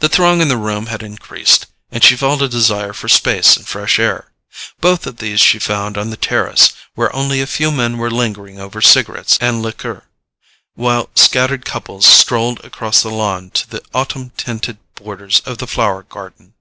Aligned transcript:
The 0.00 0.08
throng 0.08 0.40
in 0.40 0.48
the 0.48 0.56
room 0.56 0.86
had 0.86 1.04
increased, 1.04 1.66
and 1.92 2.02
she 2.02 2.16
felt 2.16 2.42
a 2.42 2.48
desire 2.48 2.92
for 2.92 3.08
space 3.08 3.56
and 3.56 3.64
fresh 3.64 4.00
air. 4.00 4.32
Both 4.80 5.06
of 5.06 5.18
these 5.18 5.38
she 5.40 5.60
found 5.60 5.96
on 5.96 6.10
the 6.10 6.16
terrace, 6.16 6.72
where 6.96 7.14
only 7.14 7.40
a 7.40 7.46
few 7.46 7.70
men 7.70 7.96
were 7.96 8.10
lingering 8.10 8.58
over 8.58 8.80
cigarettes 8.82 9.38
and 9.40 9.62
liqueur, 9.62 10.02
while 10.74 11.10
scattered 11.14 11.64
couples 11.64 12.06
strolled 12.06 12.58
across 12.64 13.02
the 13.02 13.10
lawn 13.10 13.50
to 13.50 13.70
the 13.70 13.82
autumn 13.94 14.30
tinted 14.36 14.78
borders 14.96 15.38
of 15.46 15.58
the 15.58 15.68
flower 15.68 16.02
garden. 16.02 16.54